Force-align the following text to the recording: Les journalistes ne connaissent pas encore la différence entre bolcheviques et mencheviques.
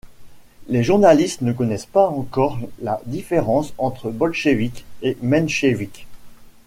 Les 0.67 0.81
journalistes 0.83 1.41
ne 1.41 1.53
connaissent 1.53 1.85
pas 1.85 2.07
encore 2.07 2.57
la 2.81 2.99
différence 3.05 3.75
entre 3.77 4.09
bolcheviques 4.09 4.83
et 5.03 5.15
mencheviques. 5.21 6.07